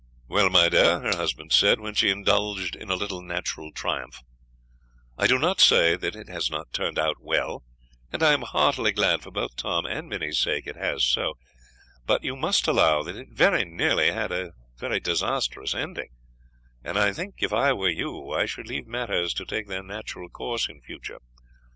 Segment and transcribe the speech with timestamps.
[0.27, 4.23] "Well, my dear," her husband said, when she indulged in a little natural triumph,
[5.15, 7.63] "I do not say that it has not turned out well,
[8.11, 11.35] and I am heartily glad for both Tom and Minnie's sake it has so;
[12.07, 14.53] but you must allow that it very nearly had a
[15.01, 16.09] disastrous ending,
[16.83, 20.29] and I think if I were you I should leave matters to take their natural
[20.29, 21.19] course in future.